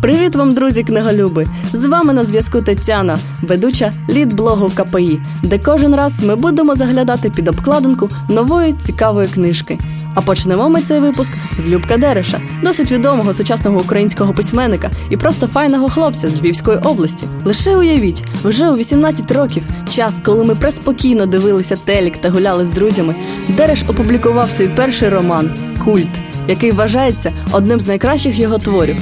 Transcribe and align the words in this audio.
Привіт 0.00 0.36
вам, 0.36 0.54
друзі, 0.54 0.84
книголюби! 0.84 1.46
З 1.72 1.84
вами 1.84 2.12
на 2.12 2.24
зв'язку 2.24 2.62
Тетяна, 2.62 3.18
ведуча 3.42 3.92
лід-блогу 4.10 4.70
КПІ, 4.74 5.20
де 5.42 5.58
кожен 5.58 5.94
раз 5.94 6.24
ми 6.24 6.36
будемо 6.36 6.76
заглядати 6.76 7.30
під 7.30 7.48
обкладинку 7.48 8.08
нової 8.28 8.72
цікавої 8.72 9.28
книжки. 9.28 9.78
А 10.14 10.20
почнемо 10.20 10.68
ми 10.68 10.82
цей 10.82 11.00
випуск 11.00 11.32
з 11.58 11.68
Любка 11.68 11.96
Дереша, 11.96 12.40
досить 12.62 12.92
відомого 12.92 13.34
сучасного 13.34 13.80
українського 13.80 14.32
письменника 14.32 14.90
і 15.10 15.16
просто 15.16 15.46
файного 15.46 15.88
хлопця 15.88 16.30
з 16.30 16.40
Львівської 16.40 16.78
області. 16.78 17.26
Лише 17.44 17.76
уявіть, 17.76 18.24
вже 18.44 18.70
у 18.70 18.76
18 18.76 19.30
років, 19.30 19.62
час, 19.94 20.14
коли 20.24 20.44
ми 20.44 20.54
преспокійно 20.54 21.26
дивилися 21.26 21.76
телік 21.76 22.16
та 22.16 22.30
гуляли 22.30 22.64
з 22.64 22.70
друзями, 22.70 23.14
Дереш 23.48 23.82
опублікував 23.88 24.50
свій 24.50 24.68
перший 24.68 25.08
роман 25.08 25.50
Культ, 25.84 26.08
який 26.48 26.70
вважається 26.70 27.32
одним 27.52 27.80
з 27.80 27.86
найкращих 27.86 28.38
його 28.38 28.58
творів. 28.58 28.96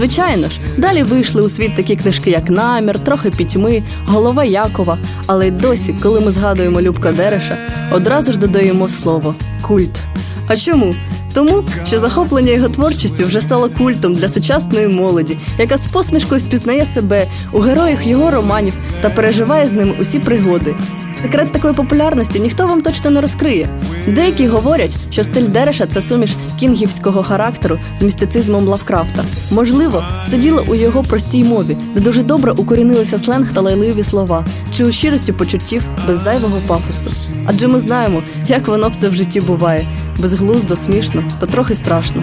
Звичайно 0.00 0.48
ж, 0.48 0.60
далі 0.76 1.02
вийшли 1.02 1.42
у 1.42 1.50
світ 1.50 1.76
такі 1.76 1.96
книжки, 1.96 2.30
як 2.30 2.50
Намір, 2.50 2.98
трохи 2.98 3.30
пітьми, 3.30 3.82
голова 4.06 4.44
Якова. 4.44 4.98
Але 5.26 5.48
й 5.48 5.50
досі, 5.50 5.94
коли 6.02 6.20
ми 6.20 6.30
згадуємо 6.30 6.80
Любка 6.80 7.12
Дереша, 7.12 7.56
одразу 7.92 8.32
ж 8.32 8.38
додаємо 8.38 8.88
слово 8.88 9.34
культ. 9.62 10.00
А 10.48 10.56
чому? 10.56 10.94
Тому 11.34 11.64
що 11.86 11.98
захоплення 11.98 12.52
його 12.52 12.68
творчістю 12.68 13.24
вже 13.24 13.40
стало 13.40 13.68
культом 13.68 14.14
для 14.14 14.28
сучасної 14.28 14.88
молоді, 14.88 15.36
яка 15.58 15.76
з 15.76 15.86
посмішкою 15.86 16.40
впізнає 16.40 16.86
себе 16.94 17.26
у 17.52 17.58
героях 17.58 18.06
його 18.06 18.30
романів 18.30 18.74
та 19.00 19.10
переживає 19.10 19.66
з 19.66 19.72
ними 19.72 19.92
усі 20.00 20.18
пригоди. 20.18 20.74
Секрет 21.22 21.52
такої 21.52 21.74
популярності 21.74 22.40
ніхто 22.40 22.66
вам 22.66 22.82
точно 22.82 23.10
не 23.10 23.20
розкриє. 23.20 23.68
Деякі 24.06 24.46
говорять, 24.46 24.96
що 25.10 25.24
стиль 25.24 25.46
Дереша 25.46 25.86
це 25.86 26.02
суміш 26.02 26.30
кінгівського 26.60 27.22
характеру 27.22 27.78
з 27.98 28.02
містицизмом 28.02 28.68
Лавкрафта. 28.68 29.24
Можливо, 29.50 30.04
це 30.30 30.38
діло 30.38 30.64
у 30.68 30.74
його 30.74 31.02
простій 31.02 31.44
мові, 31.44 31.76
де 31.94 32.00
дуже 32.00 32.22
добре 32.22 32.52
укорінилися 32.52 33.18
сленг 33.18 33.54
та 33.54 33.60
лайливі 33.60 34.02
слова, 34.02 34.46
чи 34.76 34.84
у 34.84 34.92
щирості 34.92 35.32
почуттів 35.32 35.82
без 36.06 36.18
зайвого 36.22 36.58
пафосу. 36.66 37.10
Адже 37.46 37.68
ми 37.68 37.80
знаємо, 37.80 38.22
як 38.48 38.68
воно 38.68 38.88
все 38.88 39.08
в 39.08 39.14
житті 39.14 39.40
буває 39.40 39.86
безглуздо, 40.18 40.76
смішно 40.76 41.24
та 41.40 41.46
трохи 41.46 41.74
страшно. 41.74 42.22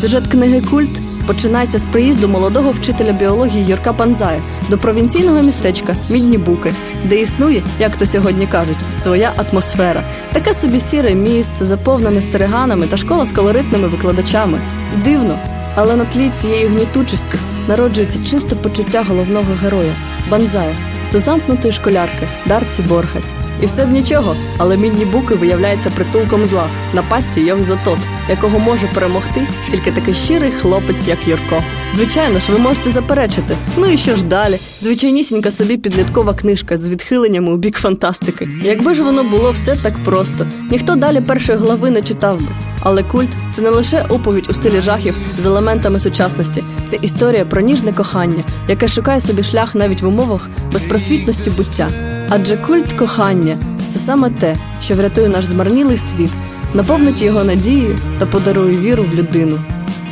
Сюжет 0.00 0.26
книги 0.26 0.60
Культ 0.70 1.00
починається 1.26 1.78
з 1.78 1.82
приїзду 1.82 2.28
молодого 2.28 2.70
вчителя 2.70 3.12
біології 3.12 3.66
Юрка 3.66 3.92
Банзая 3.92 4.40
до 4.68 4.78
провінційного 4.78 5.42
містечка 5.42 5.96
Мідні 6.10 6.38
Буки, 6.38 6.72
де 7.04 7.20
існує, 7.20 7.62
як 7.78 7.96
то 7.96 8.06
сьогодні 8.06 8.46
кажуть, 8.46 8.76
своя 9.02 9.32
атмосфера. 9.36 10.02
Таке 10.32 10.54
собі 10.54 10.80
сіре 10.80 11.14
місце, 11.14 11.64
заповнене 11.64 12.22
стереганами 12.22 12.86
та 12.86 12.96
школа 12.96 13.26
з 13.26 13.32
колоритними 13.32 13.88
викладачами. 13.88 14.60
Дивно, 15.04 15.38
але 15.74 15.96
на 15.96 16.04
тлі 16.04 16.30
цієї 16.40 16.66
гнітучості 16.66 17.38
народжується 17.68 18.24
чисте 18.24 18.54
почуття 18.54 19.04
головного 19.08 19.54
героя 19.62 19.96
Банзая 20.30 20.76
до 21.12 21.20
замкнутої 21.20 21.72
школярки 21.72 22.28
Дарці 22.46 22.82
Борхес. 22.82 23.45
І 23.62 23.66
все 23.66 23.86
б 23.86 23.92
нічого, 23.92 24.36
але 24.58 24.76
мідні 24.76 25.04
буки 25.04 25.34
виявляються 25.34 25.90
притулком 25.90 26.46
зла 26.46 26.68
на 26.94 27.02
пасті 27.02 27.40
Йовзотот, 27.40 27.98
якого 28.28 28.58
може 28.58 28.88
перемогти 28.94 29.46
тільки 29.70 29.90
такий 29.90 30.14
щирий 30.14 30.50
хлопець, 30.50 31.06
як 31.06 31.28
Юрко. 31.28 31.62
Звичайно 31.96 32.40
ж, 32.40 32.52
ви 32.52 32.58
можете 32.58 32.90
заперечити. 32.90 33.56
Ну 33.76 33.86
і 33.86 33.96
що 33.96 34.16
ж 34.16 34.24
далі? 34.24 34.56
Звичайнісінька 34.80 35.50
собі 35.50 35.76
підліткова 35.76 36.34
книжка 36.34 36.76
з 36.76 36.88
відхиленнями 36.88 37.52
у 37.52 37.56
бік 37.56 37.76
фантастики. 37.76 38.48
Якби 38.62 38.94
ж 38.94 39.02
воно 39.02 39.22
було 39.24 39.50
все 39.50 39.76
так 39.76 39.94
просто, 40.04 40.46
ніхто 40.70 40.94
далі 40.94 41.20
першої 41.20 41.58
глави 41.58 41.90
не 41.90 42.02
читав 42.02 42.40
би. 42.40 42.48
Але 42.80 43.02
культ 43.02 43.30
це 43.56 43.62
не 43.62 43.70
лише 43.70 44.06
оповідь 44.08 44.46
у 44.50 44.54
стилі 44.54 44.80
жахів 44.80 45.14
з 45.42 45.46
елементами 45.46 45.98
сучасності, 45.98 46.64
це 46.90 46.98
історія 47.02 47.44
про 47.44 47.60
ніжне 47.60 47.92
кохання, 47.92 48.44
яке 48.68 48.88
шукає 48.88 49.20
собі 49.20 49.42
шлях 49.42 49.74
навіть 49.74 50.02
в 50.02 50.08
умовах 50.08 50.48
безпросвітності 50.72 51.50
буття. 51.50 52.15
Адже 52.28 52.56
культ 52.56 52.92
кохання 52.92 53.58
це 53.92 53.98
саме 53.98 54.30
те, 54.30 54.56
що 54.82 54.94
врятує 54.94 55.28
наш 55.28 55.44
змарнілий 55.44 55.98
світ, 55.98 56.30
наповнить 56.74 57.22
його 57.22 57.44
надією 57.44 57.98
та 58.18 58.26
подарує 58.26 58.80
віру 58.80 59.04
в 59.04 59.14
людину. 59.14 59.60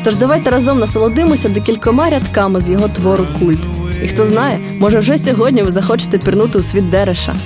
Тож 0.04 0.16
давайте 0.16 0.50
разом 0.50 0.78
насолодимося 0.78 1.48
декількома 1.48 2.10
рядками 2.10 2.60
з 2.60 2.70
його 2.70 2.88
твору 2.88 3.26
культ. 3.38 3.58
І 4.04 4.08
хто 4.08 4.26
знає, 4.26 4.58
може 4.78 4.98
вже 4.98 5.18
сьогодні 5.18 5.62
ви 5.62 5.70
захочете 5.70 6.18
пірнути 6.18 6.58
у 6.58 6.62
світ 6.62 6.90
Дереша. 6.90 7.36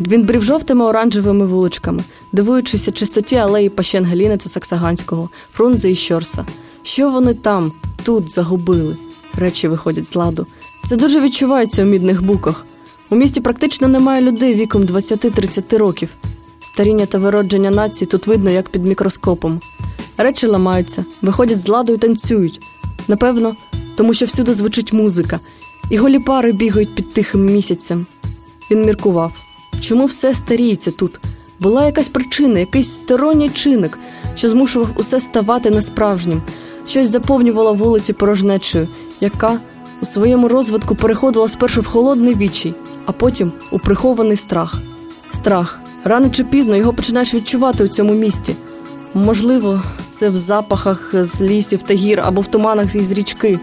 Він 0.00 0.22
брів 0.22 0.44
жовтими 0.44 0.84
оранжевими 0.84 1.46
вуличками, 1.46 2.02
дивуючися 2.32 2.92
чистоті 2.92 3.36
алеї 3.36 3.68
Пащен 3.68 4.04
Галіница 4.04 4.48
Саксаганського, 4.48 5.28
Фрунзе 5.52 5.90
і 5.90 5.94
Щорса. 5.94 6.46
Що 6.82 7.10
вони 7.10 7.34
там, 7.34 7.72
тут 8.04 8.32
загубили? 8.32 8.96
Речі 9.38 9.68
виходять 9.68 10.06
з 10.06 10.14
ладу. 10.14 10.46
Це 10.90 10.96
дуже 10.96 11.20
відчувається 11.20 11.82
у 11.82 11.86
мідних 11.86 12.24
буках. 12.24 12.66
У 13.10 13.16
місті 13.16 13.40
практично 13.40 13.88
немає 13.88 14.22
людей 14.22 14.54
віком 14.54 14.82
20-30 14.82 15.78
років. 15.78 16.08
Старіння 16.60 17.06
та 17.06 17.18
виродження 17.18 17.70
нації 17.70 18.06
тут 18.06 18.26
видно, 18.26 18.50
як 18.50 18.68
під 18.68 18.84
мікроскопом. 18.84 19.60
Речі 20.16 20.46
ламаються, 20.46 21.04
виходять 21.22 21.58
з 21.58 21.68
ладу 21.68 21.92
і 21.92 21.98
танцюють. 21.98 22.60
Напевно, 23.08 23.56
тому 23.96 24.14
що 24.14 24.26
всюди 24.26 24.54
звучить 24.54 24.92
музика, 24.92 25.40
і 25.90 25.96
голі 25.96 26.18
пари 26.18 26.52
бігають 26.52 26.94
під 26.94 27.08
тихим 27.08 27.46
місяцем. 27.46 28.06
Він 28.70 28.84
міркував, 28.84 29.32
чому 29.80 30.06
все 30.06 30.34
старіється 30.34 30.90
тут. 30.90 31.20
Була 31.60 31.86
якась 31.86 32.08
причина, 32.08 32.58
якийсь 32.58 32.90
сторонній 32.90 33.50
чинник, 33.50 33.98
що 34.36 34.48
змушував 34.48 34.88
усе 34.96 35.20
ставати 35.20 35.70
несправжнім, 35.70 36.42
щось 36.88 37.10
заповнювало 37.10 37.74
вулиці 37.74 38.12
порожнечою, 38.12 38.88
яка 39.20 39.60
у 40.02 40.06
своєму 40.06 40.48
розвитку 40.48 40.94
переходила 40.94 41.48
спершу 41.48 41.80
в 41.80 41.86
холодний 41.86 42.34
відчай, 42.34 42.74
а 43.06 43.12
потім 43.12 43.52
у 43.70 43.78
прихований 43.78 44.36
страх. 44.36 44.76
Страх. 45.34 45.80
Рано 46.04 46.30
чи 46.30 46.44
пізно 46.44 46.76
його 46.76 46.92
починаєш 46.92 47.34
відчувати 47.34 47.84
у 47.84 47.88
цьому 47.88 48.12
місті. 48.12 48.54
Можливо, 49.14 49.82
це 50.18 50.30
в 50.30 50.36
запахах 50.36 51.10
з 51.12 51.40
лісів 51.40 51.82
та 51.82 51.94
гір 51.94 52.20
або 52.20 52.40
в 52.40 52.46
туманах 52.46 52.94
із 52.94 53.12
річки, 53.12 53.58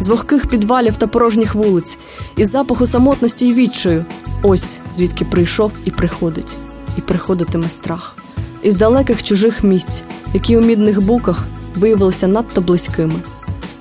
з 0.00 0.08
вогких 0.08 0.46
підвалів 0.46 0.96
та 0.96 1.06
порожніх 1.06 1.54
вулиць, 1.54 1.98
із 2.36 2.50
запаху 2.50 2.86
самотності 2.86 3.46
і 3.46 3.54
відчаю. 3.54 4.04
Ось 4.42 4.78
звідки 4.92 5.24
прийшов 5.24 5.72
і 5.84 5.90
приходить, 5.90 6.54
і 6.98 7.00
приходитиме 7.00 7.68
страх. 7.68 8.16
Із 8.62 8.76
далеких 8.76 9.22
чужих 9.22 9.64
місць, 9.64 10.02
які 10.34 10.56
у 10.56 10.60
мідних 10.60 11.02
буках 11.02 11.44
виявилися 11.74 12.26
надто 12.26 12.60
близькими. 12.60 13.20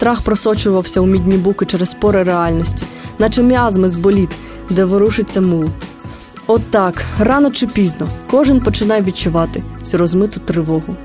Страх 0.03 0.21
просочувався 0.21 1.01
у 1.01 1.05
мідні 1.05 1.37
буки 1.37 1.65
через 1.65 1.93
пори 1.93 2.23
реальності, 2.23 2.85
наче 3.19 3.43
м'язми 3.43 3.89
з 3.89 3.95
боліт, 3.95 4.29
де 4.69 4.85
ворушиться 4.85 5.41
мул. 5.41 5.69
От 6.47 6.61
так, 6.71 7.05
рано 7.19 7.51
чи 7.51 7.67
пізно, 7.67 8.07
кожен 8.31 8.59
починає 8.59 9.01
відчувати 9.01 9.63
цю 9.83 9.97
розмиту 9.97 10.39
тривогу. 10.39 10.95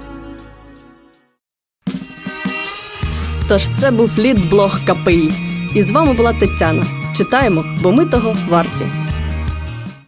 Тож 3.48 3.68
це 3.80 3.90
був 3.90 4.10
лід 4.18 4.50
блог 4.50 4.78
КПІ. 4.86 5.34
І 5.74 5.82
з 5.82 5.90
вами 5.90 6.12
була 6.12 6.32
Тетяна. 6.32 6.86
Читаємо, 7.16 7.64
бо 7.82 7.92
ми 7.92 8.04
того 8.04 8.36
варті. 8.48 8.84